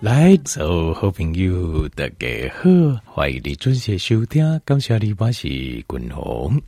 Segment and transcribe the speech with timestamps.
[0.00, 2.70] 来，做好朋友大家好，
[3.04, 6.58] 欢迎你准时收听，感谢你，我是君鸿。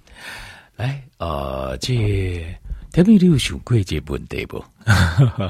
[0.77, 2.45] 来，呃，这
[2.93, 4.63] 特别你有想过这问题不？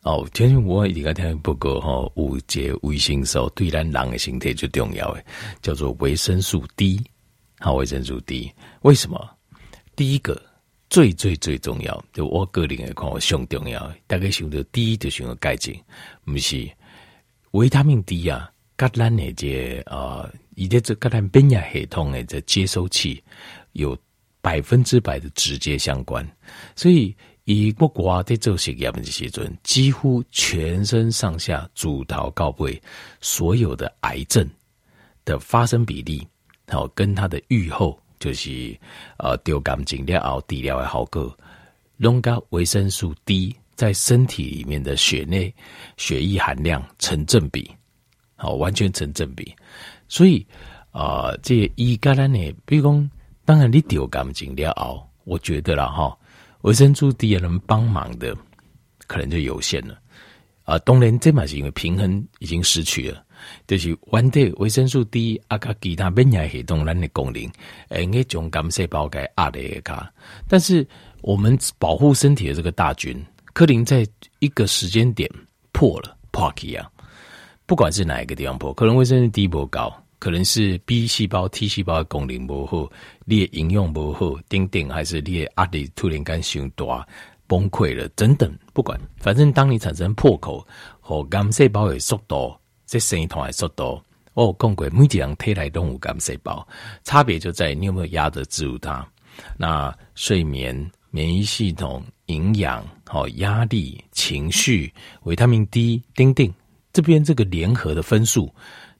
[0.00, 5.22] 哦，听说我一个听不过哈，有这维生素对咱人的身体最重要的，
[5.60, 6.98] 叫做维生素 D。
[7.58, 9.22] 好，维生素 D，为什么？
[9.94, 10.47] 第一个。
[10.90, 13.92] 最最最重要，就我个人来看，我上重要。
[14.06, 15.76] 大概想到第一就想到钙质，
[16.24, 16.66] 不是
[17.50, 23.22] 维他命 D 啊，跟咱的这啊，伊的这跟咱免疫系统的这接收器
[23.72, 23.96] 有
[24.40, 26.26] 百分之百的直接相关。
[26.74, 27.14] 所以，
[27.44, 32.80] 以我国在做实验的时阵，几乎全身上下、主头到尾，
[33.20, 34.48] 所有的癌症
[35.26, 36.26] 的发生比例，
[36.66, 38.00] 好跟它的预后。
[38.18, 38.76] 就是
[39.18, 41.38] 呃，丢干净了后，治疗的效果，
[41.96, 45.54] 弄个维生素 D 在身体里面的血内
[45.96, 47.70] 血液含量成正比，
[48.36, 49.54] 好，完全成正比。
[50.08, 50.44] 所以
[50.90, 53.10] 啊、呃，这一个人呢，比如讲，
[53.44, 56.16] 当然你丢干净了后，我觉得啦哈，
[56.62, 58.36] 维生素 D 也能帮忙的，
[59.06, 59.94] 可能就有限了。
[60.64, 63.24] 啊、呃，当然这嘛是因为平衡已经失去了。
[63.66, 67.50] 就是原地维生素 D 啊，甲其他免疫系统咱的功能，
[67.88, 70.12] 诶，个种癌细胞给压的卡。
[70.48, 70.86] 但是
[71.22, 74.06] 我们保护身体的这个大军，可能在
[74.38, 75.30] 一个时间点
[75.72, 76.90] 破了破起啊。
[77.66, 82.90] 不管是哪一个地方破，可能维生素 D 不高，可能是 B 细胞、T 细胞的功能不好，
[83.26, 87.06] 你的营养不好，等等，还是你的压力突然间太大
[87.46, 90.66] 崩溃了，等等，不管，反正当你产生破口
[91.00, 92.54] 和癌细胞的速度。
[92.88, 96.66] 这生酮的速度，我讲过，每一个人体内都有癌细胞，
[97.04, 99.06] 差别就在你有没有压着植入它。
[99.58, 104.90] 那睡眠、免疫系统、营养、好压力、情绪、
[105.24, 106.50] 维他命 D 等等，
[106.90, 108.50] 这边这个联合的分数，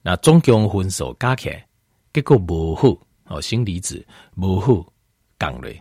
[0.03, 1.67] 那总共分数加起来，
[2.13, 2.89] 结果不好，
[3.25, 4.85] 哦，锌离子不好，
[5.39, 5.73] 降了，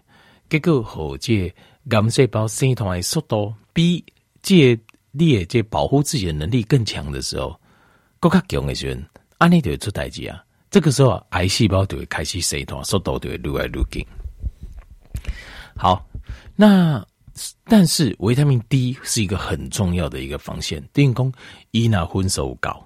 [0.49, 1.53] 结果和这
[1.89, 4.01] 癌细胞生酮的速度比
[4.41, 4.79] 这
[5.11, 7.59] 你的这保护自己的能力更强的时候。
[8.19, 9.01] 更加强的时候，
[9.37, 10.43] 安尼就会出代志啊！
[10.69, 14.05] 这个时候，癌细胞就会开始生团，速度就会越来越紧。
[15.75, 16.05] 好，
[16.55, 17.05] 那
[17.63, 20.83] 但是维他命 D 是一个很重要的一个防线。
[20.91, 21.31] 电工
[21.71, 22.85] 伊那分数高，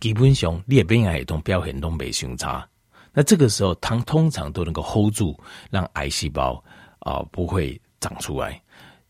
[0.00, 2.66] 基本上你的免疫系统表现都没相差。
[3.12, 5.38] 那这个时候，它通常都能够 hold 住，
[5.70, 6.62] 让癌细胞
[7.00, 8.60] 啊、不会长出来。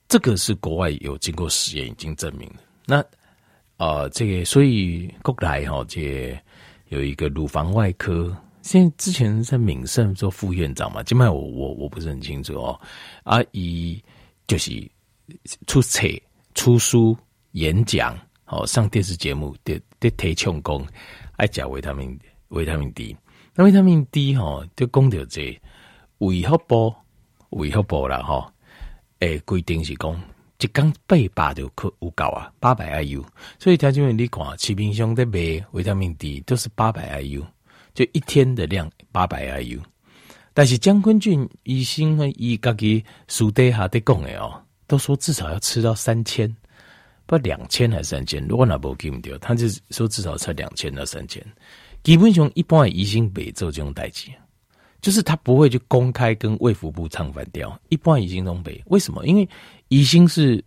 [0.08, 2.56] 这个是国外有经过实验已经证明了。
[2.84, 3.02] 那
[3.76, 6.38] 呃，这个所以国内哈，这、
[6.88, 12.80] 有一个乳房外科，现在之前在敏盛做副院长嘛，今麦我我我不是很清楚哦。
[13.24, 14.00] 啊、姨
[14.46, 14.70] 就是
[15.66, 16.06] 出册、
[16.54, 17.16] 出书、
[17.52, 20.86] 演讲，哦，上电视节目，得得提倡讲
[21.36, 22.16] 爱食维他命
[22.48, 23.16] 维他命 D。
[23.54, 25.60] 那维他命 D 哈，就讲到这
[26.18, 26.94] 维腹部
[27.50, 28.52] 维腹部了哈，
[29.18, 30.20] 诶，规定是讲。
[30.64, 33.22] 一缸八百就可有够啊，八百 IU。
[33.58, 37.44] 所以条件为你看，市面上的卖维他命 D 都是八百 IU，
[37.92, 39.78] 就一天的量八百 IU。
[40.54, 46.50] 但是江坤俊医生呢，伊家己书底下在讲的哦，都说至少要吃到三千，
[47.26, 48.42] 不两千还是三千？
[48.48, 51.44] 如果那不记唔掉，他就说至少吃两千到三千。
[52.02, 54.30] 基本上一般的医生别做这种代志。
[55.04, 59.26] 就是他不会去公开跟卫福部唱反调，一般已经东北为什么？
[59.26, 59.46] 因为
[59.88, 60.64] 宜兴是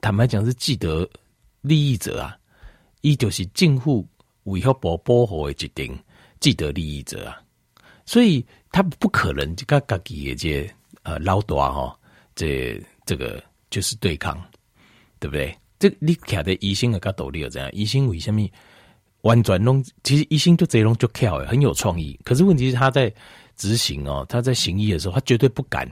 [0.00, 1.08] 坦白讲是既得
[1.60, 2.36] 利益者啊，
[3.02, 4.04] 伊就是近乎
[4.46, 5.96] 维护保保护的决定
[6.40, 7.40] 既得利益者啊，
[8.04, 10.68] 所以他不可能就跟自己的这
[11.04, 11.96] 呃老大哈，
[12.34, 13.40] 这这个
[13.70, 14.36] 就是对抗，
[15.20, 15.56] 对不对？
[15.78, 18.44] 这你看的宜兴的个道理有这样，宜兴为什么
[19.20, 19.80] 完全弄？
[20.02, 22.18] 其实宜兴就这种就巧，很有创意。
[22.24, 23.14] 可是问题是他在。
[23.58, 25.86] 执行哦，他在行医的时候，他绝对不敢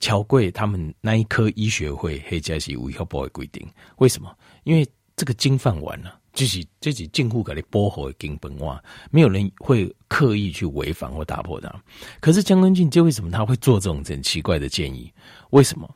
[0.00, 3.66] 超过他们那一科医学会黑加西维和部的规定。
[3.96, 4.36] 为什么？
[4.64, 8.78] 因为这个金饭碗呢、就是自己近乎给你剥好的金本碗，
[9.10, 11.74] 没有人会刻意去违反或打破它。
[12.20, 15.10] 可是江根俊就为什么他会做这种很奇怪的建议？
[15.50, 15.88] 为什么？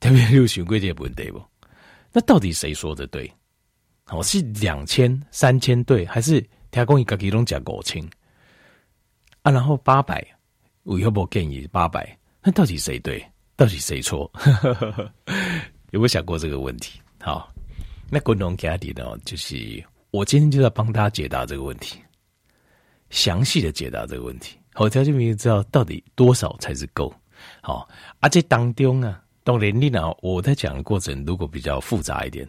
[0.00, 1.42] 特别六旬规这不对不？
[2.12, 3.30] 那到底谁说的对？
[4.10, 6.40] 我是两千、三千对，还是
[6.70, 8.02] 听讲伊家己拢讲五千？
[9.42, 10.26] 啊，然后八百，
[10.88, 13.22] 我又不建议八百，那到底谁对？
[13.56, 14.30] 到底谁错？
[15.92, 16.98] 有没有想过这个问题？
[17.20, 17.52] 好，
[18.08, 19.04] 那滚龙家底呢？
[19.22, 22.00] 就是我今天就要帮他解答这个问题，
[23.10, 24.58] 详细的解答这个问题。
[24.72, 27.14] 好，条件明知道到底多少才是够。
[27.60, 27.86] 好，
[28.20, 32.46] 而、啊、这当中啊，当然你呢，我在讲的过程如果比较复杂一点，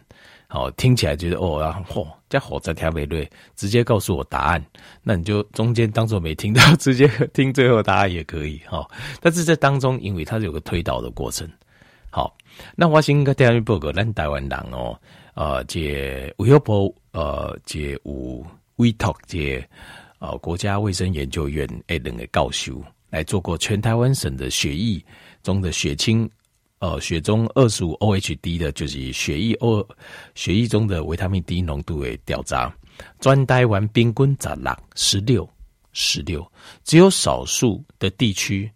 [0.48, 3.26] 好，听起来觉得哦，然后嚯，这火在调味对，
[3.56, 4.62] 直接告诉我答案，
[5.02, 8.86] 那你就中间当做没听到， 直接听最后答案也可以哈。
[9.18, 11.50] 但是这当中，因为它是有个推导的过程。
[12.10, 12.36] 好，
[12.76, 14.94] 那我先跟大家报告，咱台湾人哦，
[15.32, 19.66] 呃，这卫福部呃，这有委托这
[20.18, 25.02] 呃国家卫生研究院诶两个教授来做过全台湾省的血液
[25.42, 26.30] 中的血清。
[26.80, 29.86] 呃，血中二十五 OHD 的，就是血液 O
[30.34, 32.74] 血液中的维他命 D 浓度的调查，
[33.20, 35.50] 专台湾平均十六十六
[35.92, 38.70] 十六，只有少数的地区，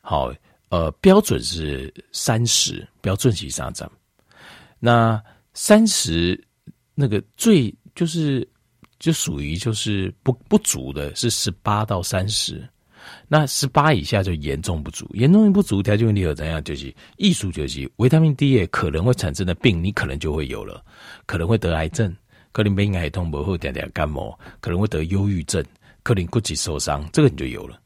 [0.00, 0.32] 好，
[0.70, 3.86] 呃，标准是三十，标准是三十。
[4.78, 5.22] 那
[5.52, 6.42] 三十
[6.94, 8.48] 那个最就是
[8.98, 12.66] 就属于就是不不足的，是十八到三十。
[13.28, 16.62] 那十八以下就严重不足，严重不足条件问题有怎样？
[16.62, 20.84] 就是艺术就是维他命 D 也可能会产生的病，你可能就会有了，
[21.26, 22.14] 可能会得癌症，
[22.52, 25.64] 可能免疫系统不好，点点感冒，可能会得忧郁症，
[26.02, 27.78] 可能骨质受伤，这个你就有了。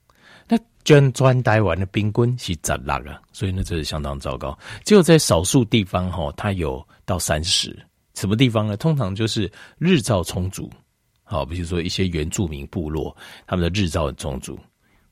[0.49, 4.57] 那全全台湾的冰棍是十六个，所以呢，这是相当糟糕。
[4.85, 7.77] 只有在少数地方哈，它有到三十，
[8.15, 8.77] 什么地方呢？
[8.77, 10.71] 通常就是日照充足，
[11.25, 13.17] 好，比如说一些原住民部落，
[13.47, 14.57] 他们的日照很充足。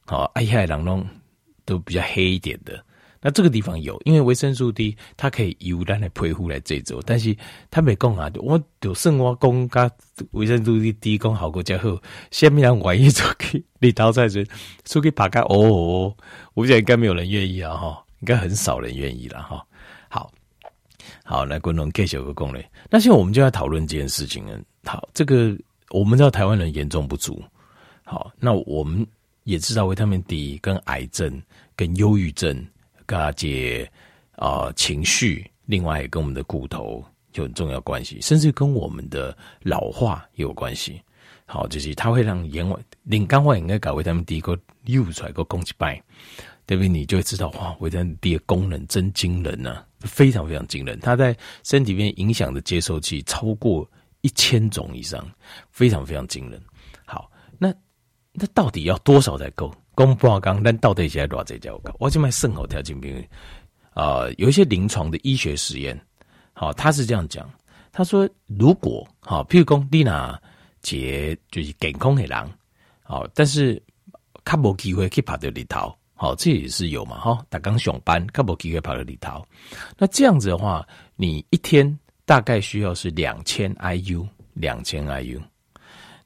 [0.06, 1.06] 好，爱海狼龙
[1.65, 2.85] 都比较黑一点的，
[3.23, 7.35] 那这个地方有，因为维生素 D 它可以由咱来皮肤来制造，但是
[7.71, 9.91] 他没讲啊，我就算我讲加
[10.33, 11.99] 维生素 D 低讲好过加好，
[12.31, 14.47] 下面人愿意出去你倒在时
[14.85, 16.17] 出去爬个哦，哦，
[16.53, 19.67] 我想应该没有人愿意啊哈，应该很少人愿意了哈。
[20.11, 20.31] 好，
[21.25, 24.61] 好，来观众给小个功能，那现在我们就要讨论这件事情了。
[24.85, 25.57] 好，这个
[25.89, 27.43] 我们知道台湾人严重不足，
[28.05, 29.07] 好，那我们。
[29.44, 31.41] 也知道维他命 D 跟癌症、
[31.76, 32.67] 跟忧郁症、
[33.06, 33.91] 跟阿姐
[34.37, 37.05] 啊情绪，另外也跟我们的骨头
[37.35, 41.00] 有很重要关系，甚至跟我们的老化也有关系。
[41.46, 46.02] 好，就是它会让延缓，你刚外应该搞维他命 D 个又出来个攻击败，
[46.64, 46.88] 对不对？
[46.88, 50.99] 你就会知道哇，维他命 D 的功能真惊人呐、非常非常惊人。
[51.00, 53.87] 它在身体里面影响的接受器超过
[54.23, 55.31] 一千种以上，
[55.70, 56.58] 非常非常惊人。
[58.35, 58.47] 那。
[58.49, 59.73] 到底要多少才够？
[59.97, 61.81] 公布刚，但到底现在多少才够？
[62.01, 63.25] 我就买肾好条件病
[63.93, 65.97] 啊，有一些临床的医学实验，
[66.53, 67.49] 好，他是这样讲，
[67.93, 70.37] 他说如果好，譬如讲你那
[70.83, 72.51] 杰就是健康的人，
[73.05, 73.81] 好，但是
[74.45, 79.47] 他没机会去跑到里头，好，这也是有嘛，哈，打刚上班，他没机会跑到里头，
[79.97, 80.85] 那这样子的话，
[81.15, 85.41] 你一天大概需要是两千 IU，两千 IU，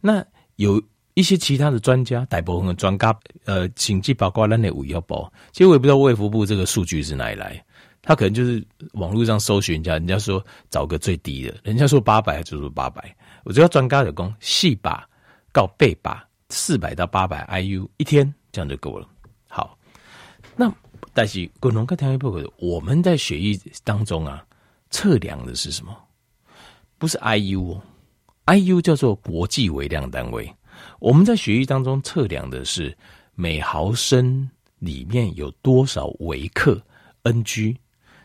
[0.01, 0.25] 那
[0.57, 0.83] 有。
[1.19, 3.13] 一些其他的专家，大部分的专家，
[3.45, 7.61] 呃，甚至包括咱的卫福部，其实我也不知道卫福部这个数据是哪里来，
[8.01, 15.05] 他可能就是网络上搜寻一下，人家说找个最低的，人家说八百就说八百，我知道专家有讲四百
[15.53, 19.09] 到八百，四百到八百 IU 一天这样就够了。
[19.49, 19.77] 好，
[20.55, 20.73] 那
[21.13, 24.47] 但是共同跟听一报告，我们在血液当中啊，
[24.91, 25.93] 测量的是什么？
[26.97, 30.49] 不是 IU，IU 叫做国际微量单位。
[30.99, 32.97] 我们在血液当中测量的是
[33.35, 34.49] 每毫升
[34.79, 36.81] 里面有多少微克
[37.23, 37.77] ，Ng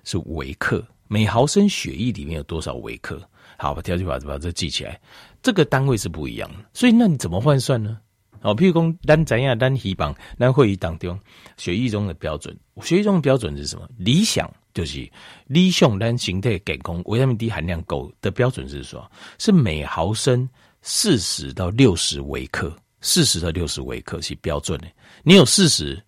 [0.04, 3.22] 是微克，每毫升血液里面有多少微克？
[3.58, 5.00] 好，把条件把把这记起来，
[5.42, 6.66] 这个单位是不一样的。
[6.74, 8.00] 所以那你怎么换算呢？
[8.42, 11.18] 好，譬如说咱怎样咱希望咱会议当中
[11.56, 13.88] 血液中的标准，血液中的标准是什么？
[13.98, 15.10] 理想就是
[15.48, 20.50] 理想咱形态健康维他命 D 含量够的标准是说，是每毫升。
[20.84, 24.88] 四十到六十微克，四十到六十微克是标准的。
[25.24, 26.00] 你有四十，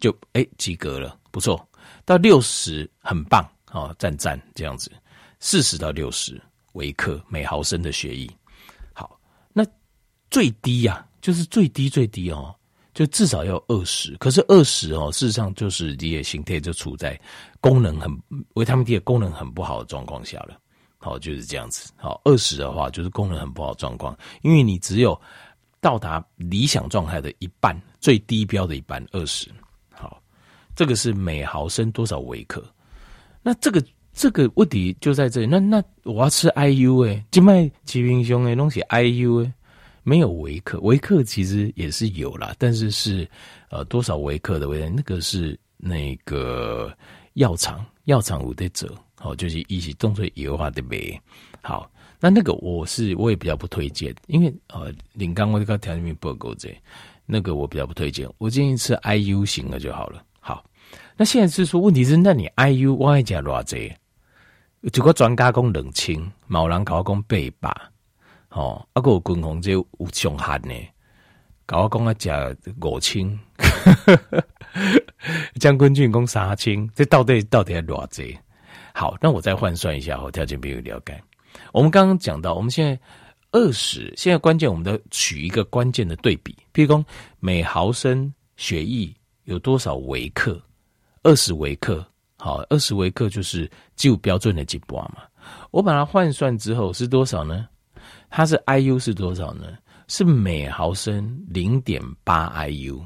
[0.00, 1.66] 就哎及格了，不错。
[2.04, 4.90] 到六十很棒啊，赞赞这样子。
[5.38, 6.40] 四十到六十
[6.72, 8.28] 微克每毫升的血液，
[8.92, 9.18] 好。
[9.52, 9.64] 那
[10.30, 12.52] 最低呀、就是最低最低哦，
[12.92, 14.16] 就至少要二十。
[14.16, 17.18] 可是二十哦，事实上就是你的形态就处在
[17.60, 18.10] 功能很
[18.54, 20.58] 维他命 D 的功能很不好的状况下了。
[21.08, 21.92] 哦，就是这样子。
[21.96, 25.18] 好，二十的话就是功能很不好状况，因为你只有
[25.80, 29.48] 到达理想状态的一半，最低标的一半二十。
[29.90, 30.20] 好，
[30.76, 32.62] 这个是每毫升多少微克？
[33.42, 35.46] 那这个这个问题就在这里。
[35.46, 39.52] 那那我要吃 IU 诶，静脉疾病胸诶，东西 IU 诶，
[40.02, 43.28] 没有微克，微克其实也是有啦，但是是
[43.70, 44.88] 呃多少微克的微克？
[44.94, 46.92] 那个是那个
[47.34, 48.86] 药厂药厂有在走。
[49.20, 51.20] 好，就是一起动作优化的呗。
[51.60, 56.72] 好，那那个我是我也比较不推荐，因为呃，领刚我这个条件不够这，
[57.26, 58.28] 那个我比较不推荐。
[58.38, 60.22] 我建议吃 IU 型的就好了。
[60.38, 60.64] 好，
[61.16, 63.92] 那现在是说问题是，那你 IU 我爱加偌济？
[64.92, 67.76] 就个专家讲两千，某人搞我讲八百，
[68.50, 70.74] 哦，啊个军红就有上限呢，
[71.66, 73.38] 搞我讲啊食五千，
[75.58, 78.38] 将军军讲三千，这到底到底要偌济？
[78.98, 81.22] 好，那我再换算一下，我条件比较了解。
[81.72, 83.00] 我们刚刚讲到，我们现在
[83.52, 87.06] 二十，现在关键我们都取一个关键的对比，譬如说
[87.38, 89.14] 每毫升血液
[89.44, 90.60] 有多少微克，
[91.22, 92.04] 二十微克。
[92.38, 95.22] 好，二十微克就是就标准的几波嘛。
[95.70, 97.68] 我把它换算之后是多少呢？
[98.28, 99.78] 它是 IU 是多少呢？
[100.08, 103.00] 是每毫升零点八 IU。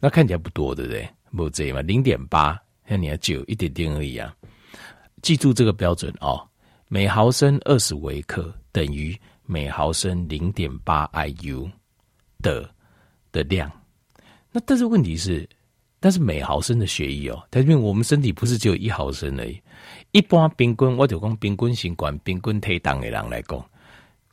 [0.00, 1.08] 那看起来不多，对不对？
[1.30, 4.34] 不这嘛，零点八，像你要就一点点而已啊。
[5.22, 6.46] 记住这个标准哦，
[6.88, 11.70] 每毫升二十微克等于每毫升零点八 IU
[12.42, 12.68] 的
[13.32, 13.70] 的量。
[14.52, 15.48] 那但是问题是。
[16.02, 19.60] 但是每毫升的血液哦，它因为我们身体不是只有一毫升而已。
[20.12, 23.62] 一般冰棍，我就讲冰棍型冠、平均体重的人来讲，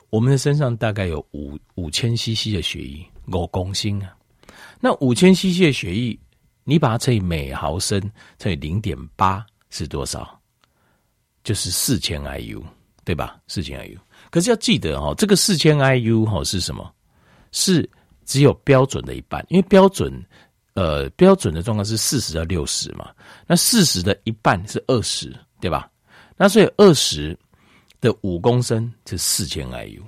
[0.10, 4.16] 我们的身上大概有五五千 CC 的血液，五公升啊。
[4.80, 6.18] 那五千 CC 的血液，
[6.64, 8.00] 你把它乘以每毫升
[8.40, 10.40] 乘以零点八是多少？
[11.48, 12.62] 就是四千 IU，
[13.06, 13.40] 对吧？
[13.48, 13.98] 四千 IU。
[14.30, 16.94] 可是要记得哦，这个四千 IU 哈是什么？
[17.54, 17.90] 是
[18.26, 20.14] 只有标准的一半，因为标准。
[20.74, 23.10] 呃，标准的状况是四十到六十嘛，
[23.48, 25.90] 那四十的一半是二十，对吧？
[26.36, 27.36] 那所以二十
[28.00, 30.04] 的五公升是四千 IU，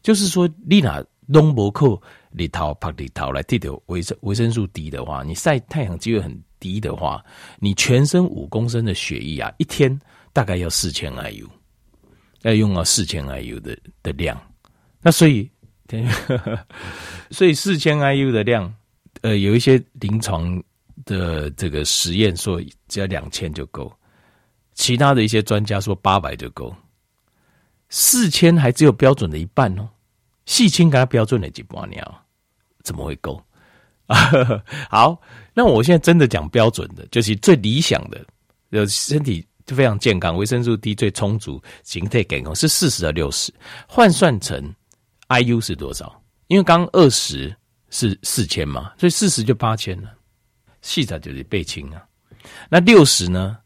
[0.00, 7.24] 就是说，你拿东伯克里头拍里头来替的维生维生素 D 的话，你晒太阳机会很低的话，
[7.58, 9.90] 你全身五公升的血液啊，一天
[10.34, 11.48] 大概要四千 IU，
[12.42, 14.38] 要用到四千 IU 的的量，
[15.00, 15.50] 那所以，
[17.30, 18.74] 所以四千 IU 的量。
[19.22, 20.62] 呃，有一些临床
[21.06, 23.90] 的这个实验说只要两千就够，
[24.74, 26.74] 其他的一些专家说八百就够，
[27.88, 29.88] 四千还只有标准的一半哦。
[30.44, 32.26] 细清给他标准的几把鸟，
[32.82, 33.42] 怎么会够？
[34.90, 35.18] 好，
[35.54, 38.26] 那我现在真的讲标准的，就是最理想的，
[38.70, 43.52] 呃，身体就非常健康，维生素 D 最充足，形态健康是四十到六十，
[43.88, 44.74] 换算成
[45.28, 46.22] IU 是多少？
[46.46, 47.54] 因为刚二十。
[47.90, 50.12] 是四千嘛，所以四十就八千了，
[50.82, 52.04] 细则就是倍清啊。
[52.68, 53.56] 那六十呢，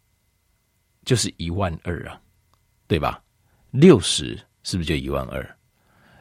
[1.07, 2.21] 就是一万二啊，
[2.87, 3.23] 对吧？
[3.71, 5.59] 六十是不是就一万二？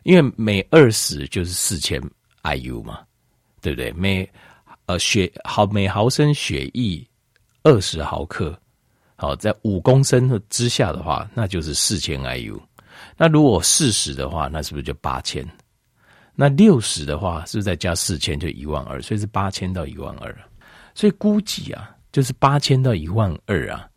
[0.03, 2.01] 因为每二十就是四千
[2.43, 3.05] IU 嘛，
[3.59, 3.91] 对不对？
[3.91, 4.31] 每
[4.85, 7.05] 呃血毫每毫升血液
[7.63, 8.57] 二十毫克，
[9.19, 12.59] 好，在五公升之下的话，那就是四千 IU。
[13.17, 15.43] 那如果四十的话，那是不是就八千？
[16.35, 19.01] 那六十的话，是不是再加四千就一万二？
[19.01, 20.37] 所以是八千到一万二。
[20.93, 23.89] 所以估计啊，就是八千到一万二啊，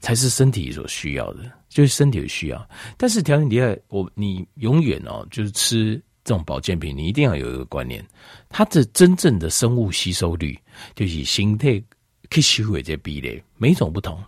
[0.00, 2.68] 才是身体所需要的，就是身体有需要。
[2.96, 8.02] 但是条件底下，我你永远哦，就是吃这种保健品，你一定要有一个观念，
[8.48, 10.58] 它的真正的生物吸收率，
[10.94, 11.82] 就是形态
[12.30, 14.18] 吸收这比例，每种不同。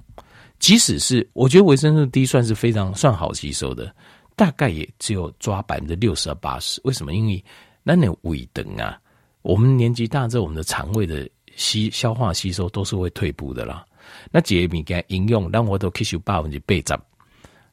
[0.59, 3.95] 即使是我觉得维生素 D 算是非常算好吸收的。
[4.35, 7.15] 大概也只有抓百分之六十到八十，为什么？
[7.15, 7.43] 因为
[7.83, 9.01] 那那胃等啊，
[9.41, 13.83] 我们年纪大之后，我们的肠胃的吸消化吸收都是会退步的啦。
[14.31, 17.01] 那解米给应用，让我都吸收百分之八十，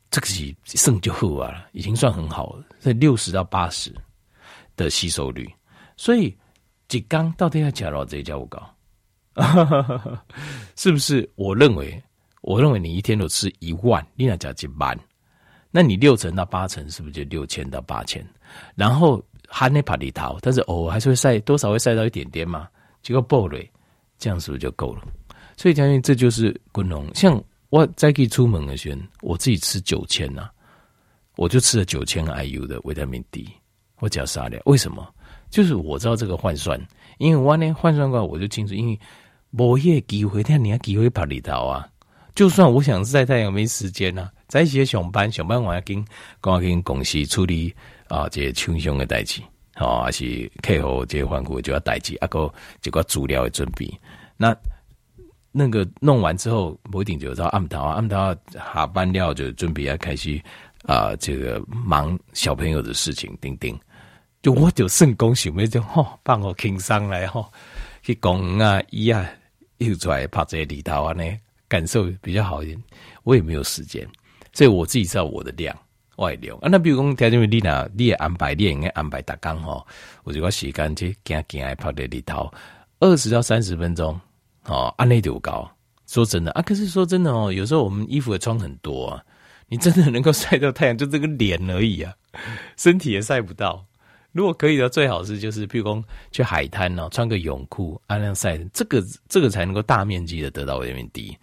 [0.09, 2.63] 这个是剩就好啊，已经算很好了。
[2.79, 3.93] 在六十到八十
[4.77, 5.45] 的吸收率，
[5.97, 6.33] 所以
[6.91, 8.75] 一缸到底要加到这叫我高，
[10.77, 11.29] 是不是？
[11.35, 12.01] 我认为，
[12.43, 14.97] 我认为你一天都吃一万，你那叫一万。
[15.71, 18.23] 那你六成到八成是不是就六千到八千？
[18.75, 22.67] 然后含那帕里桃，但是偶尔还是会晒，多少会晒到一点点嘛，
[23.01, 23.67] 结果暴雷，
[24.19, 25.01] 这样是不是就够了？
[25.57, 27.07] 所以相信这就是滚龙。
[27.15, 30.49] 像我再可以出门的时候，我自己吃九千呐，
[31.37, 33.49] 我就吃了九千 IU 的维他命 D，
[33.99, 34.59] 我只要杀了。
[34.65, 35.07] 为什么？
[35.49, 36.79] 就是我知道这个换算，
[37.19, 38.99] 因为我呢换算过来我就清楚，因为
[39.49, 41.87] 某些机会，但你要机会帕里桃啊，
[42.35, 44.31] 就算我想晒太阳没时间啊。
[44.47, 46.05] 在一些上班，上班我要跟，
[46.43, 47.73] 我要跟公司处理
[48.07, 49.41] 啊，这些抽象的代志，
[49.73, 53.91] 好，还是客户这些换股就要代志，啊个这个资料的准备。
[54.37, 54.55] 那
[55.51, 58.15] 那个弄完之后，不一定就到暗头啊，暗头
[58.53, 60.39] 下班了就准备要开始
[60.85, 63.75] 啊，这个忙小朋友的事情，叮叮。
[64.43, 67.51] 就我就圣公想要就吼，帮我轻松来吼，
[68.03, 69.27] 去公园啊，伊啊
[69.77, 71.23] 又出来拍这些里头啊呢，
[71.73, 72.83] 感受比较好一点。
[73.23, 74.07] 我也没有时间。
[74.51, 75.75] 所以我自己知道我的量
[76.17, 76.69] 外流啊。
[76.71, 79.83] 那比如讲，条件为你呢，你也安排，你也应该安排打刚吼，
[80.23, 82.53] 我就讲时间去行行来泡在里头，
[82.99, 84.19] 二十到三十分钟
[84.65, 85.67] 哦，按内就高，
[86.05, 89.23] 说真的啊，可是说真的哦，有时候我们衣服也穿很多啊，
[89.67, 92.13] 你真的能够晒到太阳，就这个脸而已啊，
[92.77, 93.83] 身体也晒不到。
[94.33, 101.37] 如果可以的，最好是就是，譬如说去海滩哦，穿个泳裤，按那样晒，这个这个才能够大面积的得到维他命 D。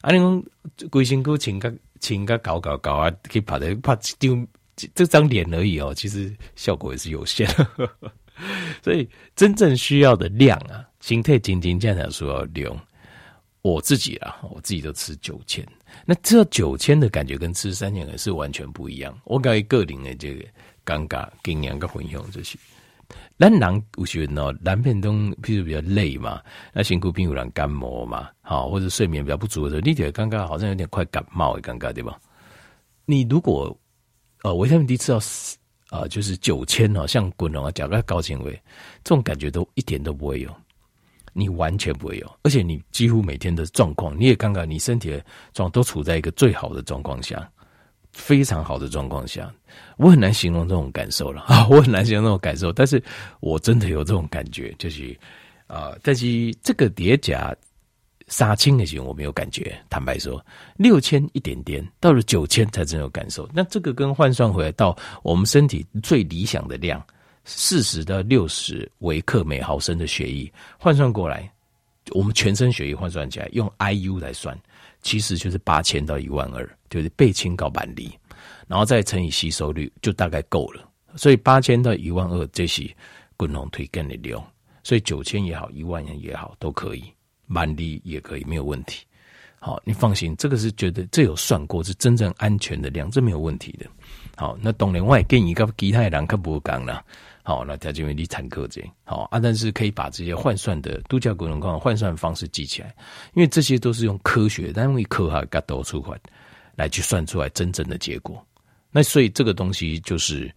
[0.00, 0.44] 啊，你讲
[0.88, 4.46] 龟辛苦请个请个搞搞搞啊，可以把它怕丢
[4.94, 7.48] 这张脸而已哦，其实效果也是有限。
[8.80, 12.80] 所以真正需要的量啊，形态仅仅这样讲说要量，
[13.62, 15.66] 我自己啊，我自己都吃九千，
[16.04, 19.18] 那这九千的感觉跟吃三千可是完全不一样。
[19.24, 20.46] 我感觉个人的这个。
[20.86, 22.58] 尴尬，经验个分享这些。
[23.38, 32.18] 咱人有时候哦，南片东譬如比较累嘛，那辛苦病有人感冒嘛，好，或者睡眠比较不足的时候，你觉得尴尬好像有点快感冒的尴尬对吧？
[33.04, 33.78] 你如果
[34.42, 35.20] 呃维他命 D 吃到
[35.90, 38.52] 呃就是九千哦，像滚龙啊，讲个高纤维，
[39.04, 40.52] 这种感觉都一点都不会有，
[41.32, 45.18] 你完全不会有，而且你几乎每天的状况，你也尴尬你身体的
[45.52, 47.48] 状况都处在一个最好的状况下。
[48.16, 49.52] 非常好的状况下，
[49.98, 51.66] 我很难形容这种感受了啊！
[51.68, 53.00] 我很难形容这种感受，但是
[53.40, 55.16] 我真的有这种感觉，就是
[55.66, 57.54] 啊、但是这个叠加
[58.28, 60.44] 杀青的时候我没有感觉，坦白说，
[60.76, 63.46] 六千一点点，到了九千才真有感受。
[63.52, 67.04] 那这个跟换算回来到我们身体最理想的量，
[67.44, 71.52] 四十到六十微克每毫升的血液换算过来，
[72.12, 74.58] 我们全身血液换算起来用 IU 来算。
[75.02, 78.10] 其实就是八千到一万二，就是倍清高板离，
[78.66, 80.82] 然后再乘以吸收率，就大概够了。
[81.14, 82.88] 所以八千到一万二，这是
[83.36, 84.42] 滚龙推更的量。
[84.82, 87.02] 所以九千也好，一万也好，都可以，
[87.46, 89.04] 蛮离也可以，没有问题。
[89.58, 93.86] 好，你放心，这个是觉得这有算过，是真正安全的量，这没有问题的。
[94.36, 97.04] 好，那当然我也建议个其他人可不讲了。
[97.48, 102.92] 好，那条件为你参考这好啊，但是可以把这些换算的度假功能矿换算方式记起来，
[103.34, 106.12] 因为这些都是用科学单位科学角度出发
[106.74, 108.44] 来去算出来真正的结果。
[108.90, 110.52] 那所以这个东西就是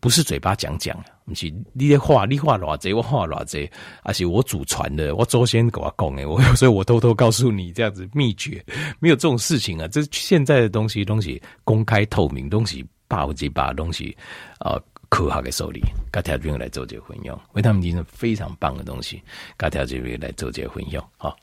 [0.00, 3.70] 不是嘴巴讲讲，不是你的话，你话偌济，我话偌济，
[4.02, 8.64] 而且我祖传的，我祖先给我讲的，我 所以我偷偷告诉你这样子秘诀，
[8.98, 14.16] 没有这种事情啊，这现在的东西东西公开透明，东西把几把东西
[14.58, 14.80] 啊。
[15.10, 19.22] 科学的手里，跟条件来做这个分享，维他命 D 是非常棒的东西，
[19.58, 21.36] 跟条件来做这个分享，好。